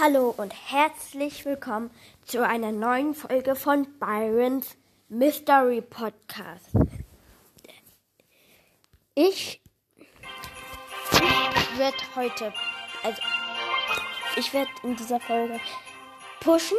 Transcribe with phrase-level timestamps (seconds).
[0.00, 1.90] Hallo und herzlich willkommen
[2.24, 4.76] zu einer neuen Folge von Byron's
[5.08, 6.70] Mystery Podcast.
[9.16, 9.60] Ich,
[11.10, 12.52] ich werde heute,
[13.02, 13.20] also
[14.36, 15.58] ich werde in dieser Folge
[16.38, 16.78] pushen.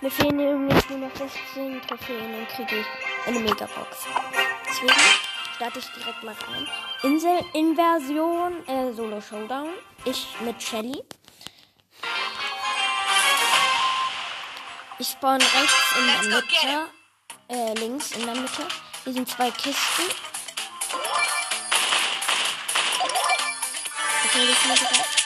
[0.00, 4.06] Mir fehlen nämlich nur noch 16 Trophäen, dann kriege ich eine Megabox.
[4.68, 5.00] Deswegen
[5.56, 6.68] starte ich direkt mal rein.
[7.02, 9.70] Insel-Inversion, äh, Solo-Showdown.
[10.04, 11.02] Ich mit Shelly.
[14.96, 16.88] Ich spawn rechts in der Mitte.
[17.48, 18.68] Äh, links in der Mitte.
[19.02, 20.04] Hier sind zwei Kisten.
[24.24, 25.23] Okay, das ist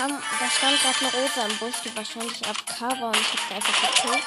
[0.00, 3.48] kam, da stand gerade eine Rosa im Busch, die wahrscheinlich ab Cover und ich hab
[3.48, 4.24] da einfach gekillt.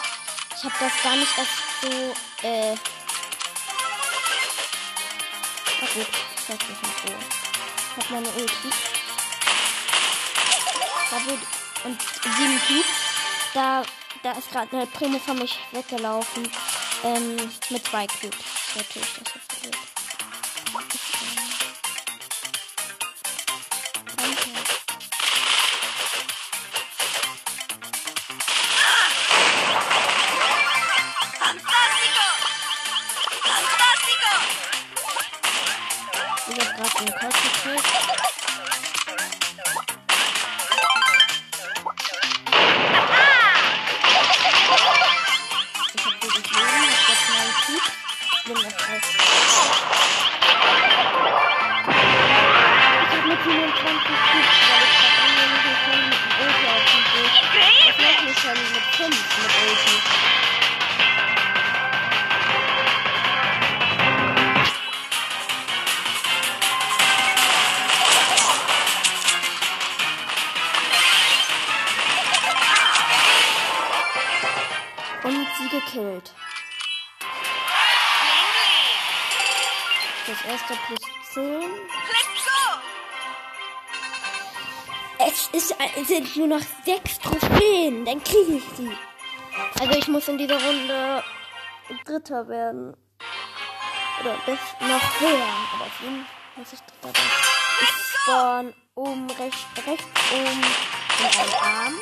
[0.56, 2.76] Ich hab das gar nicht erst so, äh.
[5.82, 7.14] Na gut, ich sag das nicht so.
[7.90, 8.70] Ich hab meine Ulti.
[11.10, 11.40] Da wird,
[11.86, 12.02] und
[12.38, 12.86] sieben Cubes.
[13.54, 13.84] Da,
[14.22, 16.50] da ist gerade eine Primo von mich weggelaufen.
[17.04, 17.36] Ähm,
[17.70, 18.38] mit zwei Cubes.
[18.76, 19.78] Natürlich, das ist blöd.
[86.14, 88.06] Sind nur noch sechs Trophäen.
[88.06, 88.92] Dann kriege ich sie.
[89.80, 91.24] Also ich muss in dieser Runde
[92.06, 92.96] Dritter werden.
[94.22, 95.54] Oder bis noch höher.
[95.74, 97.32] Aber auf jeden Fall muss ich Dritter werden.
[97.82, 100.64] Ich spawn oben rechts, rechts oben
[101.20, 101.96] in einem Arm.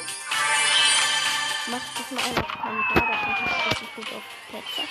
[1.67, 4.81] Mach das mal einer kommt da, da kommt ich richtig gut auf Plätze.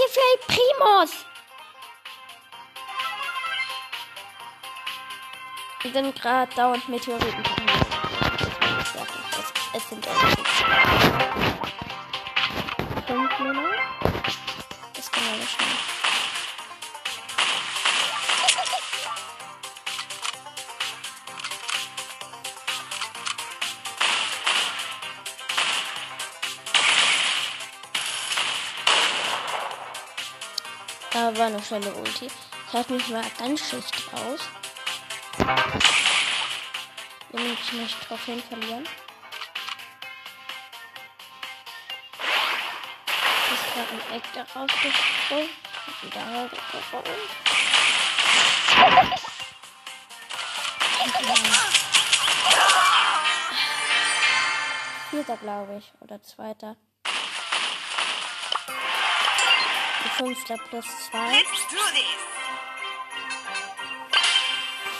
[0.00, 1.26] Hier für Primus?
[5.82, 7.42] Die sind gerade dauernd Meteoriten.
[9.72, 10.06] Es, es sind
[13.06, 13.69] fünf nur
[31.32, 32.26] Da war eine schnelle Ulti.
[32.26, 34.40] Ich halte mich mal ganz schlecht raus.
[37.30, 38.82] Damit ich nicht Trophäen verlieren.
[43.52, 45.50] Ist gerade ein Eck da rausgesprungen.
[46.02, 47.20] Wieder rausgesprungen.
[55.10, 55.92] Vierter, glaube ich.
[56.00, 56.76] Oder zweiter.
[60.16, 61.32] Fünfter plus zwei.
[61.32, 62.30] ¡Let's do this!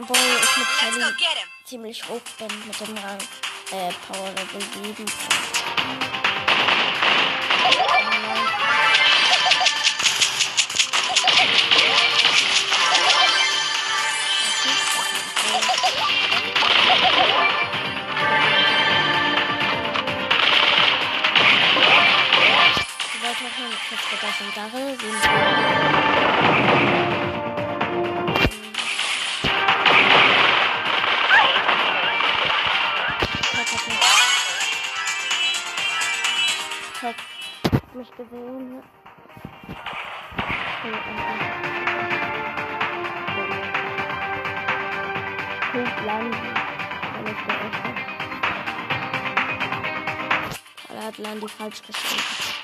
[0.00, 3.18] Obwohl ich mit Shelly ziemlich hoch bin mit dem Rang
[3.70, 5.06] äh, Power Level 7.
[23.44, 24.40] Ich hin, jetzt wird das
[33.52, 34.04] Hat das nicht.
[37.02, 37.16] Hat
[37.94, 38.82] mich gesehen.
[40.84, 41.00] Ähm,
[46.06, 46.36] landen.
[47.14, 47.92] Wenn ich berechne.
[50.90, 52.61] Oder hat Landi falsch geschrieben?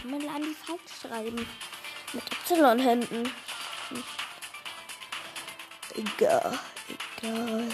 [0.00, 1.46] Kann man Landi falsch schreiben?
[2.14, 3.32] Mit Y hinten.
[5.94, 6.58] Egal,
[7.22, 7.68] egal.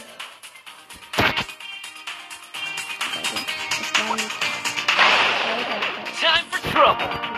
[6.19, 7.36] Time for trouble.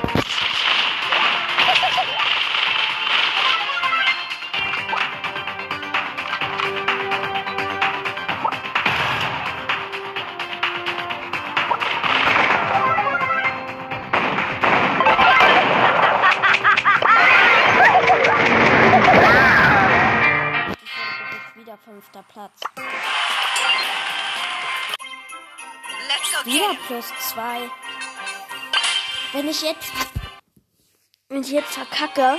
[31.38, 32.36] Wenn ich jetzt verkacke,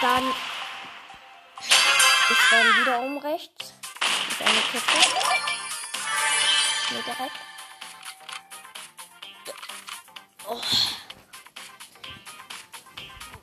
[0.00, 0.24] dann
[2.28, 3.74] ist dann wieder um rechts.
[4.28, 4.92] Ist eine Kiste.
[6.88, 7.36] Hier direkt.
[10.48, 10.60] Oh.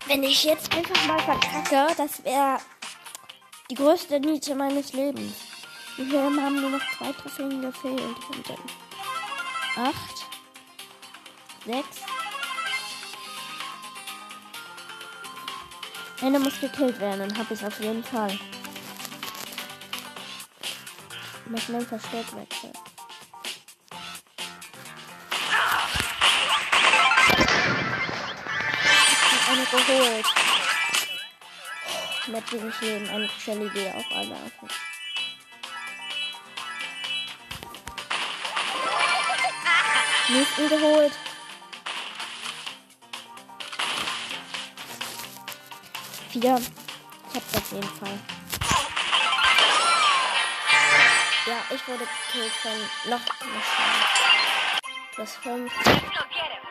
[0.08, 2.60] Wenn ich jetzt einfach mal verkacke, das wäre
[3.70, 5.36] die größte Niete meines Lebens.
[5.96, 8.18] Viele haben nur noch zwei Trophäen gefehlt?
[9.78, 10.26] Acht,
[11.66, 12.11] sechs.
[16.24, 18.38] Eine muss gekillt werden, dann habe ich auf jeden Fall.
[21.48, 22.74] Mit einem Versteck wechseln.
[29.32, 30.26] Ich hab eine geholt.
[32.28, 33.10] Mit wenig Leben.
[33.10, 34.70] Eine Shelly geht auf alle auf.
[40.30, 41.31] Nächsten geholt.
[46.32, 46.56] Vier.
[46.56, 48.18] Ich hab's auf jeden Fall.
[51.46, 53.20] Ja, ich wurde gekillt von noch
[55.44, 56.64] go get him.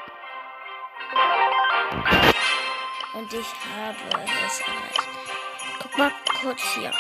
[3.13, 3.47] Und ich
[3.77, 3.99] habe
[4.47, 5.09] es erreicht.
[5.83, 6.93] Guck mal kurz hier.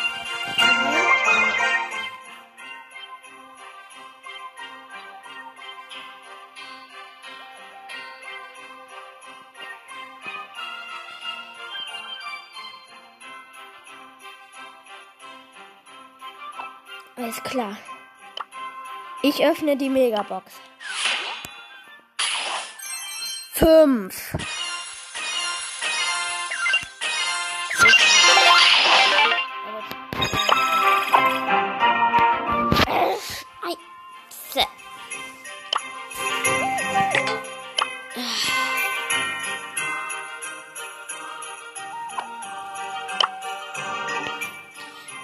[17.23, 17.77] Alles klar.
[19.21, 20.55] Ich öffne die Megabox.
[23.53, 24.35] Fünf.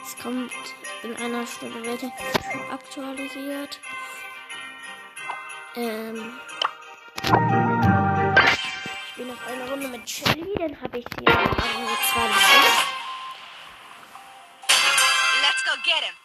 [0.04, 0.52] Es kommt
[1.06, 2.12] in einer Stunde wird er
[2.43, 3.79] schon aktualisiert.
[5.76, 6.41] Ähm.
[8.43, 11.62] Ich spiele noch eine Runde mit Shelly, dann habe ich sie am Rang 20.
[15.43, 16.17] Let's go get him.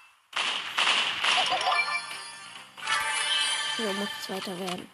[3.78, 4.90] So muss Zweiter werden.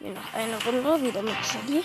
[0.00, 1.84] Hier noch eine Runde, wieder mit Shelly.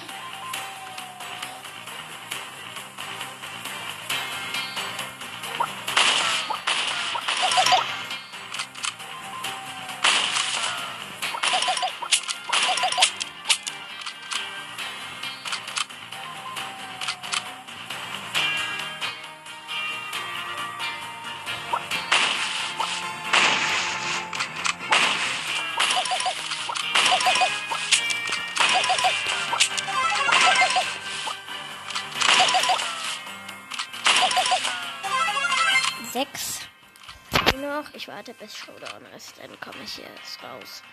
[38.44, 40.06] Bis Showdown ist, dann komme ich hier
[40.44, 40.84] raus.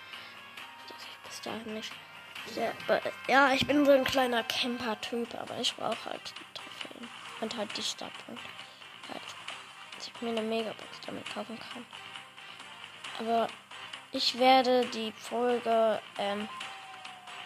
[0.86, 1.92] Dass ich bis dahin nicht.
[2.86, 7.08] Aber, ja, ich bin so ein kleiner Camper-Typ, aber ich brauche halt Trophäen.
[7.40, 8.48] Und halt die Startpunkte.
[9.08, 9.22] Halt,
[9.96, 11.84] dass ich mir eine Megabox damit kaufen kann.
[13.18, 13.48] Aber
[14.12, 16.48] ich werde die Folge ähm,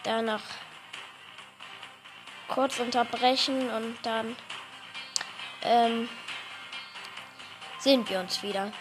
[0.03, 0.43] danach
[2.47, 4.35] kurz unterbrechen und dann
[5.63, 6.07] ähm,
[7.79, 8.71] sehen wir uns wieder.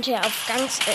[0.00, 0.78] Sind hier auf ganz.
[0.78, 0.92] Äh,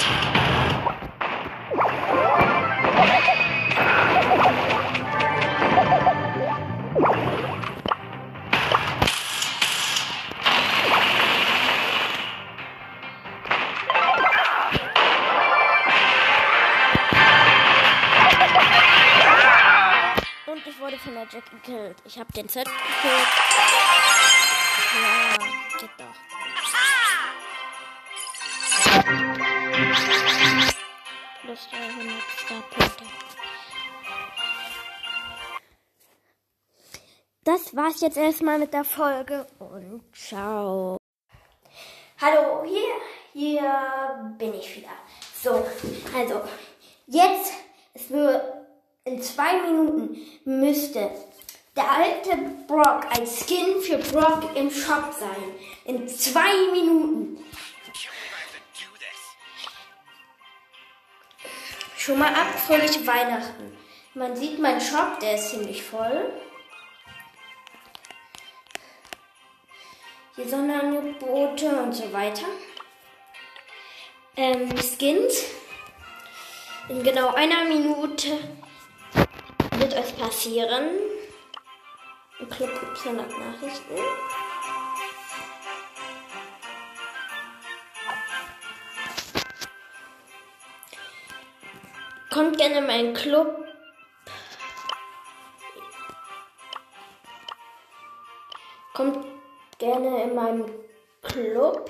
[20.47, 21.97] Und ich wurde von der Jack gekillt.
[22.05, 23.27] Ich habe den Z gekillt.
[24.95, 25.37] Ja,
[25.79, 26.34] geht doch.
[31.45, 33.05] Plus 300 Star-Punkte.
[37.43, 40.97] Das war's jetzt erstmal mit der Folge und ciao.
[42.19, 42.95] Hallo, hier,
[43.33, 44.89] hier bin ich wieder.
[45.39, 45.63] So,
[46.17, 46.41] also,
[47.05, 47.53] jetzt,
[47.93, 48.41] es wird
[49.03, 51.11] in zwei Minuten müsste
[51.75, 55.53] der alte Brock als Skin für Brock im Shop sein.
[55.83, 57.37] In zwei Minuten.
[62.05, 63.75] Schon mal ab, fröhliche Weihnachten.
[64.13, 66.31] Man sieht meinen Shop, der ist ziemlich voll.
[70.35, 72.45] Hier Sonderangebote und so weiter.
[74.37, 75.45] Ähm, Skins.
[76.89, 78.37] In genau einer Minute
[79.79, 80.89] wird es passieren.
[82.39, 83.95] Im Club gibt es 100 Nachrichten.
[92.35, 93.65] Kommt gerne in meinen Club.
[98.93, 99.25] Kommt
[99.79, 100.65] gerne in meinem
[101.21, 101.89] Club.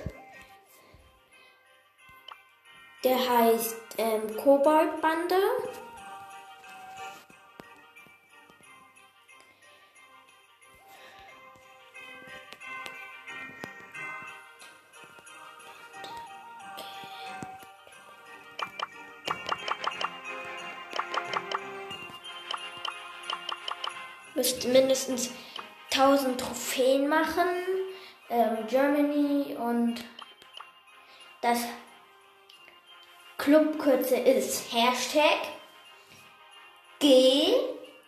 [3.04, 5.36] Der heißt ähm, Koboldbande.
[25.08, 25.32] Mindestens
[25.92, 27.48] 1000 Trophäen machen.
[28.30, 30.04] Ähm, Germany und
[31.42, 31.60] das
[33.38, 35.40] Clubkürze ist Hashtag
[37.00, 37.54] G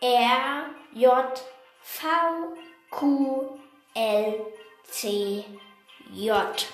[0.02, 1.44] R J
[1.82, 2.08] V
[2.90, 3.60] Q
[3.94, 4.46] L
[4.86, 5.44] C
[6.12, 6.68] J.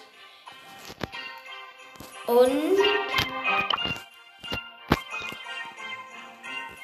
[2.28, 2.80] Und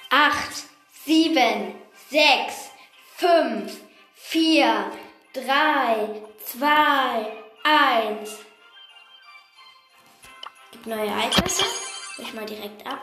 [0.10, 0.52] acht,
[1.06, 1.76] sieben,
[2.10, 2.69] sechs,
[3.20, 3.82] fünf,
[4.14, 4.92] vier,
[5.34, 7.34] drei, zwei,
[7.64, 8.38] eins.
[10.72, 11.66] Gibt neue Ereignisse.
[12.18, 13.02] Ich mal direkt ab.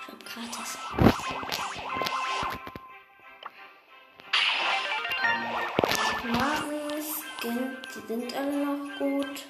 [0.00, 0.78] Ich hab gratis.
[6.24, 7.02] Marken,
[7.38, 9.46] Skin, die sind alle noch gut.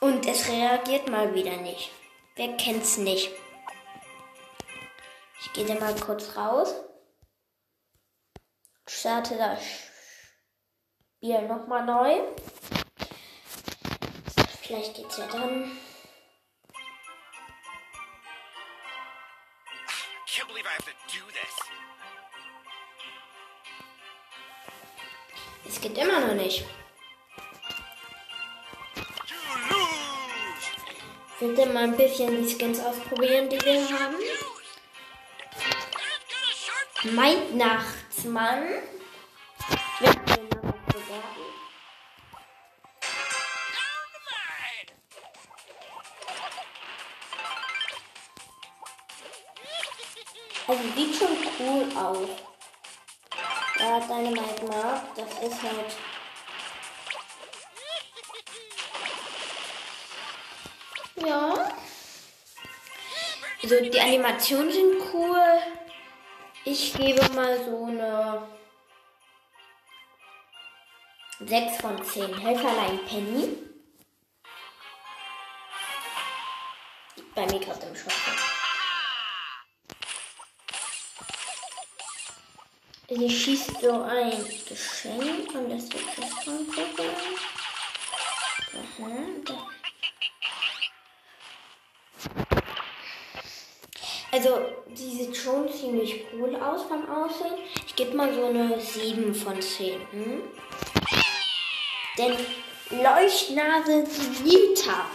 [0.00, 1.90] Und es reagiert mal wieder nicht.
[2.38, 3.32] Wer kennt's nicht?
[5.40, 6.72] Ich gehe da mal kurz raus.
[8.86, 9.60] Starte das
[11.16, 12.20] Spiel nochmal neu.
[14.62, 15.72] Vielleicht geht's ja dann.
[31.58, 34.14] Dann mal ein bisschen die Skins ausprobieren, die wir haben.
[39.98, 41.48] Was bewerben.
[50.68, 52.28] Also sieht schon cool aus.
[53.80, 56.07] Ja, deine Mike Mark, das ist halt.
[61.26, 61.72] Ja.
[63.62, 65.58] Also die Animationen sind cool.
[66.64, 68.48] Ich gebe mal so eine
[71.40, 72.38] 6 von 10.
[72.38, 73.56] Helferlein Penny.
[77.34, 78.12] Bei mir gerade im Shop.
[83.10, 86.66] Sie schießt so ein Geschenk und das wird das von
[88.74, 89.10] Aha,
[89.46, 89.77] da.
[94.38, 97.54] Also, die sieht schon ziemlich cool aus vom Aussehen.
[97.84, 100.00] Ich gebe mal so eine 7 von 10.
[100.12, 100.42] Hm?
[102.16, 102.36] Denn
[103.02, 104.04] Leuchtnase
[104.44, 105.06] Nita.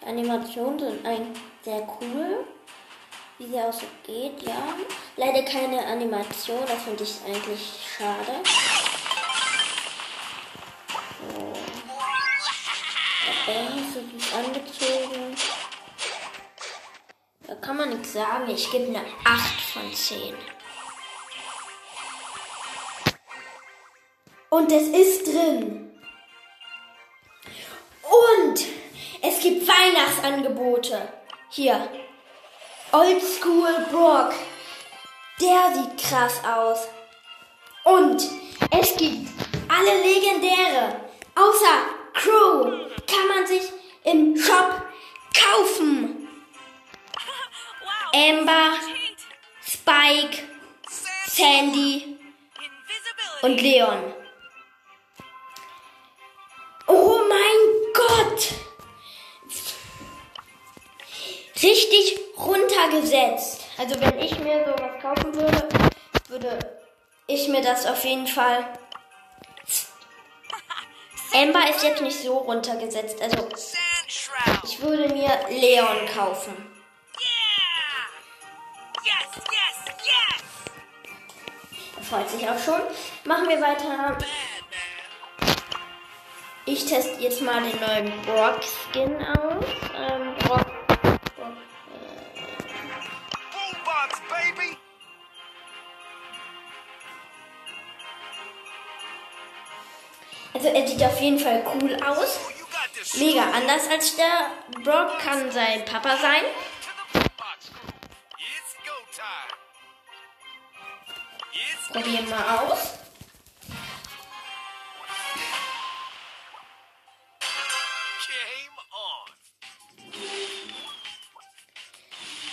[0.00, 2.44] Die Animationen sind eigentlich sehr cool.
[3.38, 4.74] Wie sie auch so geht, ja.
[5.16, 8.42] Leider keine Animation, das finde ich eigentlich schade.
[13.52, 15.36] Ist gut angezogen.
[17.46, 18.48] Da kann man nichts sagen.
[18.48, 20.34] Ich gebe eine 8 von 10.
[24.48, 25.92] Und es ist drin.
[28.02, 28.64] Und
[29.20, 31.12] es gibt Weihnachtsangebote.
[31.50, 31.88] Hier.
[32.90, 34.32] Oldschool Brock.
[35.40, 36.88] Der sieht krass aus.
[37.84, 38.22] Und
[38.70, 39.28] es gibt
[39.68, 41.00] alle Legendäre.
[41.34, 42.64] Außer Crow
[43.06, 43.62] kann man sich
[44.04, 44.82] im Shop
[45.34, 46.28] kaufen.
[48.14, 48.74] Amber.
[49.82, 50.42] Spike,
[51.26, 52.18] Sandy
[53.42, 54.14] und Leon.
[56.86, 58.48] Oh mein Gott!
[61.62, 63.62] Richtig runtergesetzt.
[63.78, 65.68] Also wenn ich mir sowas kaufen würde,
[66.28, 66.58] würde
[67.26, 68.78] ich mir das auf jeden Fall.
[71.34, 73.20] Amber ist jetzt nicht so runtergesetzt.
[73.22, 73.48] Also
[74.64, 76.52] ich würde mir Leon kaufen.
[81.96, 82.80] Er freut sich auch schon.
[83.24, 84.18] Machen wir weiter.
[86.64, 89.64] Ich teste jetzt mal den neuen Brock-Skin aus.
[89.96, 90.71] Ähm, Brock,
[100.64, 102.38] also er sieht auf jeden Fall cool aus.
[103.14, 104.50] Mega anders als der
[104.82, 106.42] Brock kann sein Papa sein.
[111.90, 112.94] Probieren wir aus.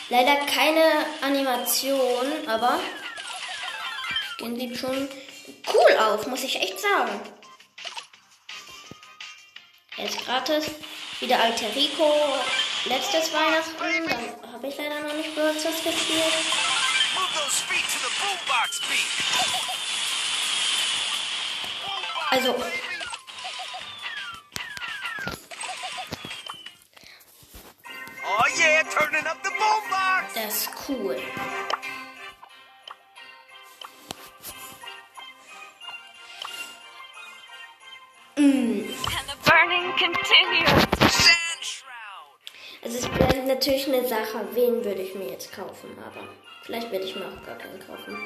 [0.09, 2.79] Leider keine Animation, aber
[4.35, 5.07] Skin sieht schon
[5.71, 7.38] cool aus, muss ich echt sagen.
[9.99, 10.71] Er ist gratis.
[11.19, 12.09] Wieder Alter Rico.
[12.85, 14.07] Letztes Weihnachten.
[14.41, 16.23] Dann habe ich leider noch nicht Brawl Stars gespielt.
[22.31, 22.55] Also.
[28.23, 30.33] Oh yeah, turning up the boombox.
[30.33, 31.17] das ist cool.
[39.99, 40.69] Continues.
[42.81, 46.27] Also es wäre natürlich eine Sache, wen würde ich mir jetzt kaufen, aber
[46.63, 48.17] vielleicht werde ich mir auch gar keinen kaufen.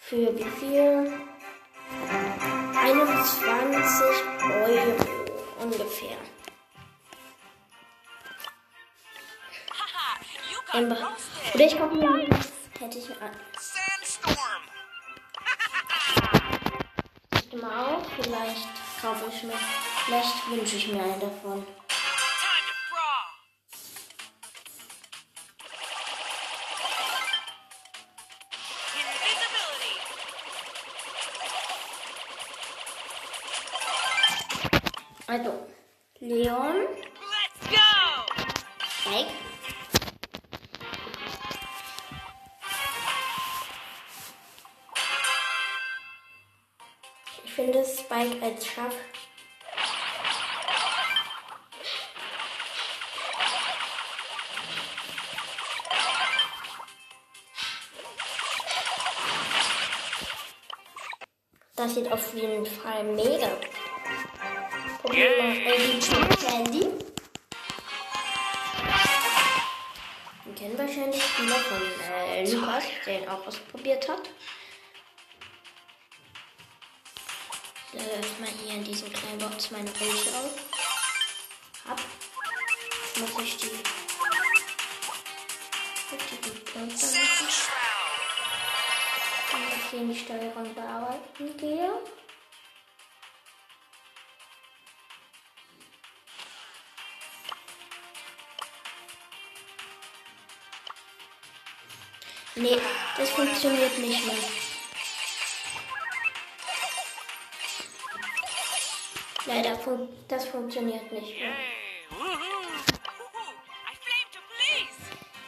[0.00, 1.12] Für wie viel?
[2.76, 3.44] 21
[4.42, 4.96] Euro
[5.60, 6.16] ungefähr.
[10.74, 11.54] Roasted.
[11.54, 12.28] Oder ich kaufe mir
[12.80, 13.30] hätte ich an.
[13.60, 14.62] Sandstorm.
[17.30, 18.02] Müsste mal auch.
[18.20, 19.52] Vielleicht kaufe ich mir.
[20.06, 21.66] Vielleicht wünsche ich mir einen davon.
[35.26, 35.66] Also,
[36.20, 37.76] Leon, Let's go.
[38.88, 39.53] Spike.
[48.14, 48.94] Spike als Schaf.
[61.74, 63.48] Das sieht auf jeden Fall mega.
[65.02, 66.86] Probieren wir die Candy.
[70.44, 71.82] Den kennen wahrscheinlich viele von
[72.30, 74.30] äh, Lukas, der ihn auch ausprobiert hat.
[77.96, 80.52] Lade erstmal hier in diesem kleinen Box meine Brötchen auf.
[81.88, 82.00] Ab.
[83.20, 83.70] Muss ich die.
[89.52, 91.92] wenn ich hier in die Steuerung bearbeiten gehe.
[102.56, 102.78] Nee,
[103.16, 104.63] das funktioniert nicht mehr.
[109.46, 111.52] Leider, fun das funktioniert nicht mehr.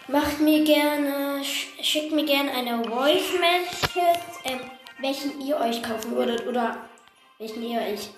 [0.09, 3.99] Macht mir gerne Sch schickt mir gerne eine Voice Message,
[4.45, 4.61] ähm,
[4.99, 6.89] welchen ihr euch kaufen würdet oder
[7.39, 8.11] welchen ihr euch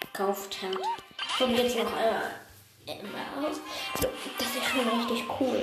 [0.00, 1.38] gekauft habt.
[1.38, 3.60] Probiert jetzt noch äh, Ember aus.
[4.38, 5.62] Das ist schon richtig cool.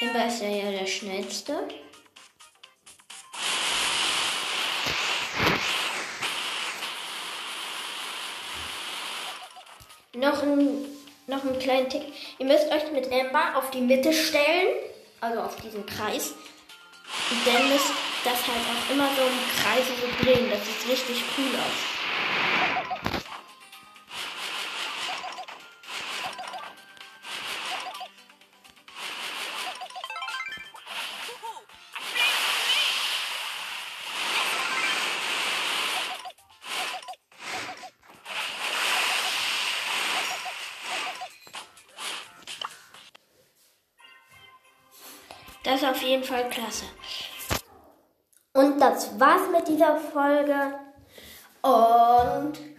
[0.00, 1.68] Ember ist ja, ja der schnellste.
[10.20, 10.84] Noch ein,
[11.28, 12.02] noch einen kleinen Tick.
[12.38, 14.68] Ihr müsst euch mit Ember auf die Mitte stellen,
[15.20, 16.34] also auf diesen Kreis.
[17.30, 17.90] Und dann müsst
[18.22, 20.50] das halt auch immer so im Kreis so drehen.
[20.50, 21.99] Das sieht richtig cool aus.
[46.10, 46.84] Jeden Fall klasse.
[48.52, 50.74] Und das war's mit dieser Folge.
[51.62, 52.69] Und.